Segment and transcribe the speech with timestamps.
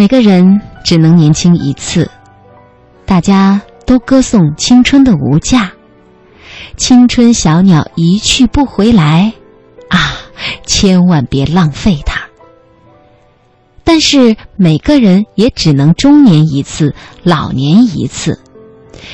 [0.00, 2.10] 每个人只能年轻一次，
[3.04, 5.72] 大家都歌颂青春的无价。
[6.78, 9.34] 青春小鸟一去不回来，
[9.90, 10.16] 啊，
[10.64, 12.18] 千万别浪费它。
[13.84, 18.40] 但是每个人也只能中年一次，老年一次。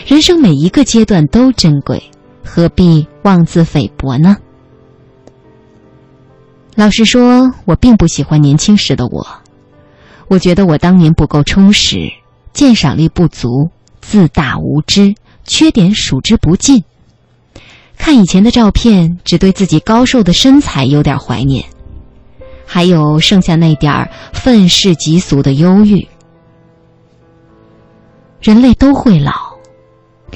[0.07, 2.01] 人生每一个阶段都珍贵，
[2.45, 4.37] 何必妄自菲薄呢？
[6.77, 9.27] 老实说，我并不喜欢年轻时的我。
[10.29, 12.11] 我觉得我当年不够充实，
[12.53, 15.15] 鉴赏力不足，自大无知，
[15.45, 16.85] 缺点数之不尽。
[17.97, 21.65] 看以前的照片，只对自己高瘦的身材有点怀念，
[22.67, 26.09] 还有剩下那点儿愤世嫉俗的忧郁。
[28.41, 29.33] 人类都会老，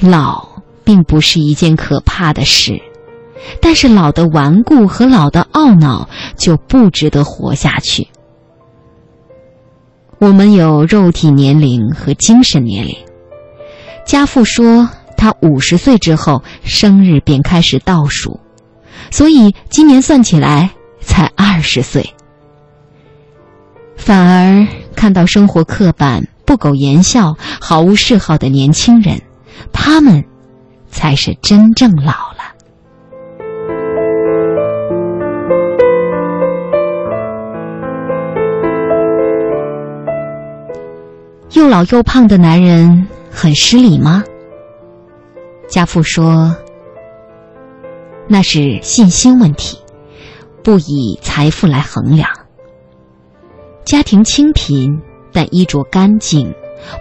[0.01, 0.47] 老
[0.83, 2.81] 并不是一件可怕的事，
[3.61, 8.07] 但是老的顽固和老的懊恼就不值得活下去。
[10.21, 12.95] 我们有肉体年龄和精神年龄。
[14.05, 14.87] 家父说。
[15.17, 18.39] 他五十岁之后，生日便开始倒数，
[19.11, 22.15] 所以今年算起来才二十岁。
[23.95, 29.21] 反而看到生活刻板、不苟言笑、毫无嗜好的年轻人，
[29.71, 30.25] 他们
[30.89, 32.40] 才是真正老了。
[41.71, 44.25] 老又胖的男人很失礼吗？
[45.69, 46.53] 家父说
[48.27, 49.77] ：“那是信心问题，
[50.65, 52.29] 不以财富来衡量。
[53.85, 54.99] 家庭清贫，
[55.31, 56.53] 但衣着干净，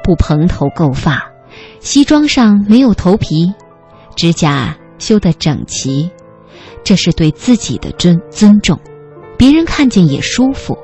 [0.04, 1.32] 不蓬头垢发，
[1.80, 3.52] 西装上没有头皮，
[4.14, 6.08] 指甲修得整齐，
[6.84, 8.78] 这是对自己的尊尊重，
[9.36, 10.78] 别人看见也舒服，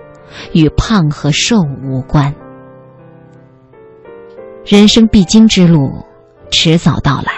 [0.52, 2.34] 与胖和瘦无关。
[4.66, 5.88] 人生必经之路，
[6.50, 7.32] 迟早到来。”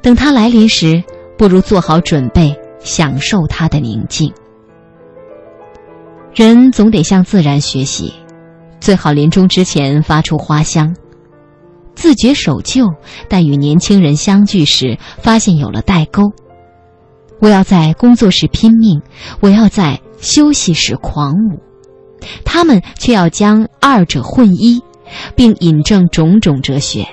[0.00, 1.04] 等它来临时，
[1.36, 4.32] 不如做好准备，享受它的宁静。
[6.34, 8.12] 人总得向自然学习，
[8.80, 10.96] 最好临终之前发出花香。
[11.94, 12.86] 自觉守旧，
[13.28, 16.32] 但与年轻人相聚时，发现有了代沟。
[17.40, 19.00] 我要在工作时拼命，
[19.40, 21.60] 我要在休息时狂舞，
[22.44, 24.82] 他们却要将二者混一，
[25.34, 27.06] 并引证种种哲学。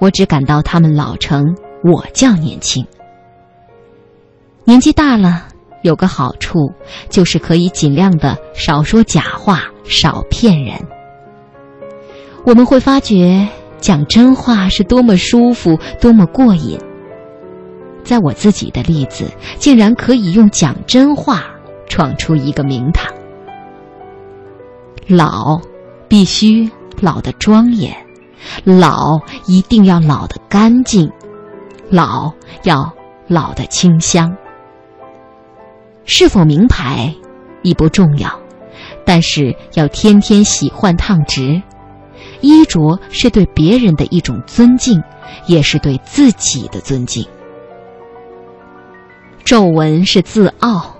[0.00, 1.44] 我只感到他们老成，
[1.82, 2.86] 我较年轻。
[4.64, 5.48] 年纪大了，
[5.82, 6.72] 有个好处，
[7.08, 10.78] 就是可以尽量的少说假话，少骗人。
[12.44, 16.78] 我们会发觉讲真话是多么舒服，多么过瘾。
[18.04, 19.26] 在我自己的例子，
[19.58, 21.44] 竟然可以用讲真话
[21.88, 23.12] 闯出一个名堂。
[25.06, 25.60] 老，
[26.08, 26.70] 必须
[27.00, 27.94] 老得庄严。
[28.64, 31.10] 老一定要老得干净，
[31.90, 32.32] 老
[32.64, 32.90] 要
[33.26, 34.34] 老得清香。
[36.04, 37.14] 是否名牌
[37.62, 38.30] 已不重要，
[39.04, 41.60] 但是要天天洗换烫直。
[42.40, 45.02] 衣着是对别人的一种尊敬，
[45.46, 47.26] 也是对自己的尊敬。
[49.44, 50.94] 皱纹是自傲，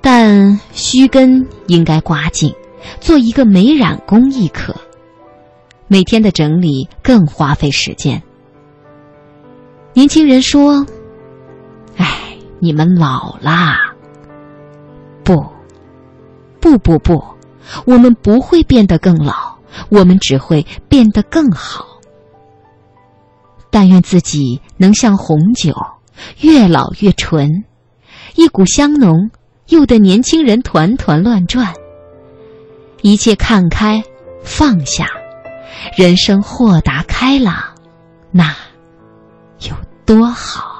[0.00, 2.52] 但须根应该刮净，
[3.00, 4.74] 做一个美染工亦可。
[5.86, 8.22] 每天的整理更花费时间。
[9.94, 10.86] 年轻人说
[11.96, 13.94] ：“哎，你们老啦。”
[15.24, 15.44] 不，
[16.60, 17.22] 不不不，
[17.86, 19.58] 我们不会变得更老，
[19.88, 21.86] 我们只会变得更好。
[23.70, 25.74] 但愿自己能像红酒，
[26.40, 27.64] 越老越纯，
[28.36, 29.30] 一股香浓，
[29.68, 31.74] 诱得年轻人团团乱转。
[33.02, 34.02] 一切看开，
[34.42, 35.06] 放下。
[35.96, 37.54] 人生豁达开朗，
[38.30, 38.54] 那
[39.60, 40.77] 有多好？